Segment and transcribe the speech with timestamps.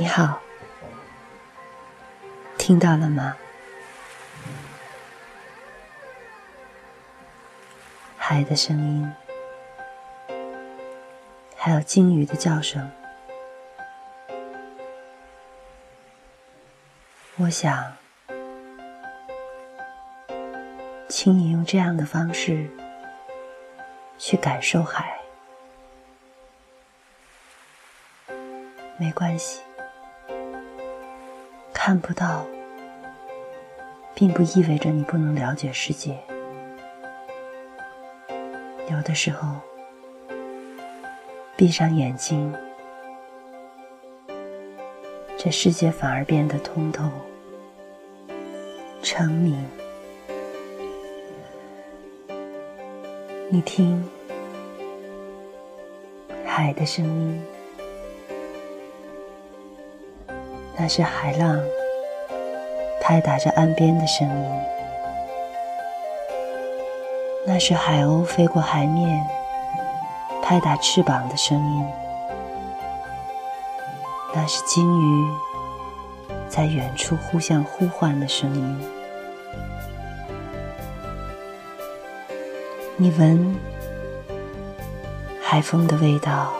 [0.00, 0.40] 你好，
[2.56, 3.36] 听到了吗？
[8.16, 9.12] 海的声音，
[11.54, 12.90] 还有鲸鱼的叫声。
[17.36, 17.94] 我想，
[21.10, 22.70] 请你用这样的方式
[24.16, 25.20] 去感受海。
[28.96, 29.60] 没关系。
[31.90, 32.46] 看不到，
[34.14, 36.16] 并不意味着你不能了解世界。
[38.88, 39.56] 有的时候，
[41.56, 42.54] 闭上眼睛，
[45.36, 47.10] 这世界反而变得通透、
[49.02, 49.60] 澄明。
[53.48, 54.08] 你听，
[56.46, 57.44] 海的声音。
[60.82, 61.60] 那是海浪
[63.00, 64.60] 拍打着岸边的声音，
[67.46, 69.26] 那是海鸥飞过海面
[70.42, 71.84] 拍打翅膀的声音，
[74.34, 75.28] 那是鲸鱼
[76.48, 78.80] 在远处互相呼唤的声音。
[82.96, 83.56] 你闻
[85.42, 86.52] 海风的味道，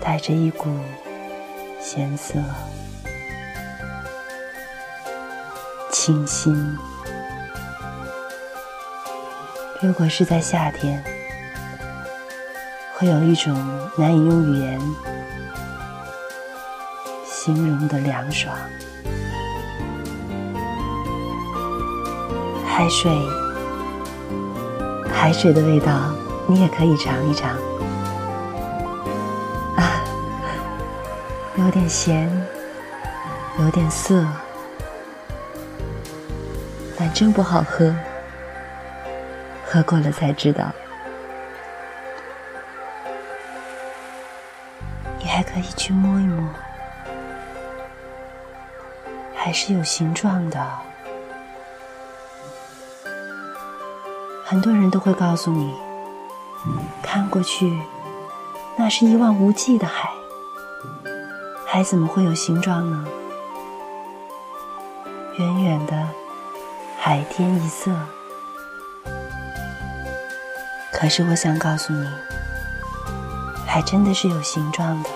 [0.00, 0.68] 带着一股。
[1.78, 2.40] 咸涩，
[6.06, 6.54] 清新。
[9.82, 11.02] 如果是在夏天，
[12.94, 13.52] 会有一种
[13.96, 14.80] 难以用语言
[17.24, 18.54] 形容的凉爽。
[22.64, 23.10] 海水，
[25.12, 26.12] 海水的味道，
[26.46, 27.50] 你也可以尝一尝。
[29.74, 30.04] 啊
[31.56, 32.30] 有点咸，
[33.58, 34.24] 有点涩，
[37.06, 37.94] 但真不好喝。
[39.64, 40.64] 喝过了才知道。
[45.20, 46.48] 你还可以去摸一摸，
[49.36, 50.66] 还是有形状的。
[54.44, 55.76] 很多人都会告诉你，
[57.04, 57.72] 看过去，
[58.74, 60.10] 那是一望无际的海。
[61.64, 63.06] 海怎么会有形状呢？
[65.38, 66.08] 远远的
[66.98, 67.90] 海天一色。
[70.92, 72.08] 可是我想告诉你，
[73.66, 75.10] 海真的是有形状的。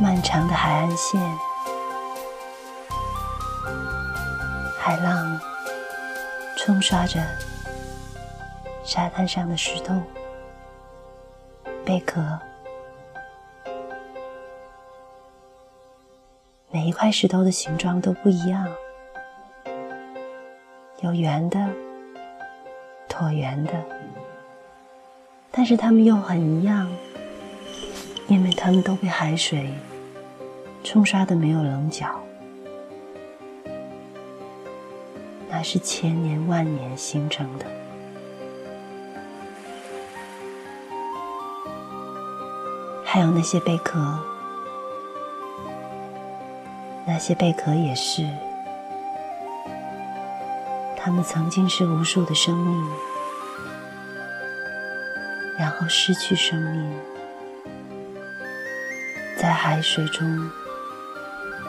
[0.00, 1.20] 漫长的海岸线，
[4.78, 5.40] 海浪
[6.58, 7.20] 冲刷着
[8.84, 10.00] 沙滩上的石头、
[11.84, 12.22] 贝壳。
[16.70, 18.68] 每一块石头的形状都不一样，
[21.02, 21.58] 有圆的、
[23.08, 23.72] 椭圆的，
[25.50, 26.90] 但是它们又很一样，
[28.28, 29.70] 因为它们都被海水
[30.82, 32.08] 冲刷的没有棱角，
[35.50, 37.66] 那是千年万年形成的。
[43.04, 44.18] 还有那些贝壳。
[47.08, 48.26] 那些贝壳也是，
[51.06, 52.90] 它们曾经是无数的生命，
[55.56, 56.98] 然后失去生命，
[59.38, 60.50] 在海水中，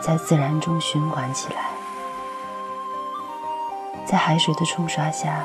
[0.00, 1.68] 在自然中循环起来，
[4.06, 5.42] 在海水的冲刷下，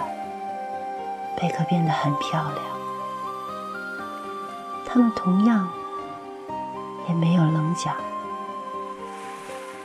[1.36, 2.63] 贝壳变得很漂亮。
[4.86, 5.68] 它们同样
[7.07, 7.91] 也没有棱角。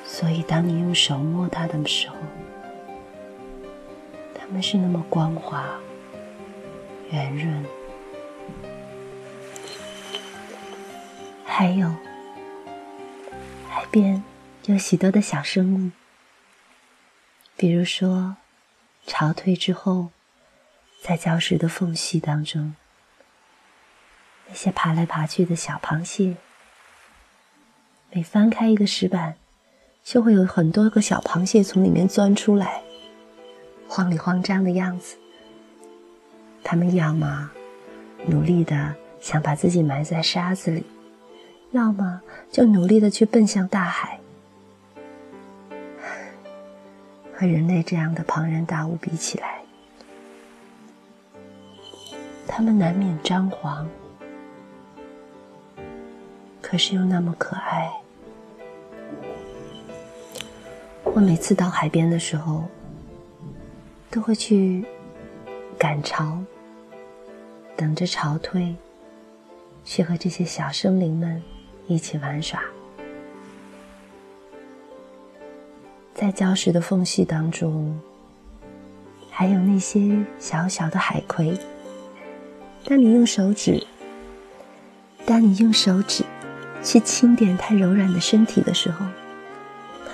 [0.05, 2.17] 所以，当你用手摸它的时候，
[4.55, 5.69] 们是那么光滑、
[7.11, 7.67] 圆润。
[11.45, 11.93] 还有，
[13.69, 14.23] 海边
[14.67, 15.91] 有许多的小生物，
[17.57, 18.37] 比如说，
[19.09, 20.11] 潮退之后，
[21.03, 22.77] 在礁石的缝隙当中，
[24.47, 26.37] 那些爬来爬去的小螃蟹，
[28.13, 29.35] 每翻开一个石板。
[30.05, 32.83] 就会有很多个小螃蟹从里面钻出来，
[33.95, 35.17] 慌里慌张的样子。
[36.65, 37.49] 他们要么
[38.27, 40.85] 努力的想把自己埋在沙子里，
[41.71, 42.21] 要么
[42.51, 44.19] 就努力的去奔向大海。
[47.37, 49.63] 和人类这样的庞然大物比起来，
[52.49, 53.89] 它们难免张狂，
[56.61, 57.93] 可是又那么可爱。
[61.05, 62.65] 我每次到海边的时候，
[64.15, 64.85] 都会去
[65.77, 66.39] 赶潮，
[67.77, 68.73] 等着潮退，
[69.85, 71.43] 去和这些小生灵们
[71.89, 72.63] 一起玩耍。
[76.15, 78.01] 在礁石的缝隙当中，
[79.33, 81.59] 还有那些小小的海葵。
[82.85, 83.85] 当你用手指，
[85.27, 86.23] 当你用手指
[86.85, 89.05] 去轻点它柔软的身体的时候，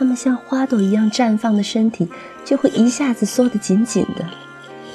[0.00, 2.08] 它们像花朵一样绽放的身体
[2.42, 4.24] 就会一下子缩得紧紧的。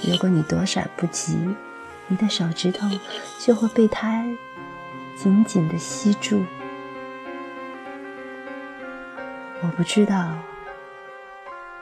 [0.01, 1.37] 如果你躲闪不及，
[2.07, 2.89] 你的手指头
[3.37, 4.25] 就会被它
[5.15, 6.43] 紧紧的吸住。
[9.61, 10.31] 我不知道。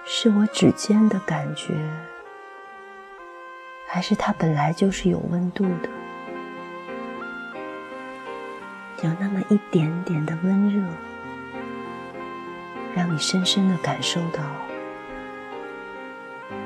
[0.04, 1.74] 是我指尖的感觉，
[3.88, 5.88] 还是它本来就是有温度的？
[9.02, 10.83] 有那么一点点的温热，
[13.13, 14.42] 你深深的感受到，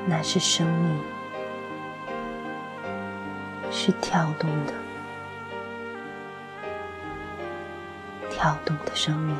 [0.06, 0.98] 那是生命，
[3.70, 4.72] 是跳动的，
[8.30, 9.36] 跳动的生命。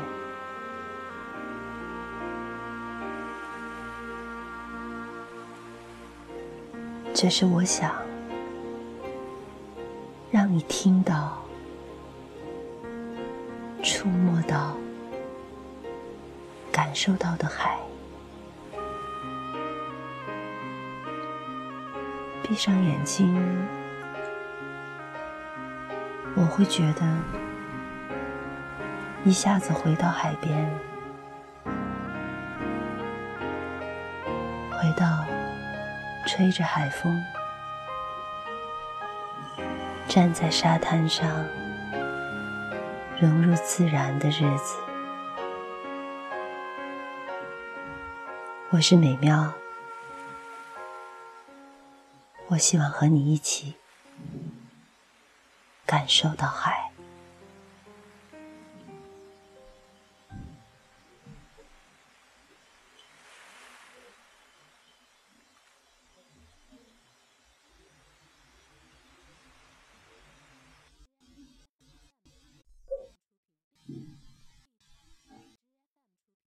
[7.11, 7.91] 这是我想
[10.29, 11.43] 让你听到、
[13.81, 14.77] 触摸到、
[16.79, 17.77] 感受到的海。
[22.41, 23.35] 闭上眼睛，
[26.37, 27.01] 我会觉得
[29.25, 30.71] 一下子回到海边，
[34.71, 35.25] 回到。
[36.27, 37.21] 吹着海风，
[40.07, 41.27] 站在沙滩上，
[43.19, 44.88] 融入自然的日子。
[48.71, 49.51] 我是美妙，
[52.49, 53.73] 我希望和你一起
[55.87, 56.88] 感受到海。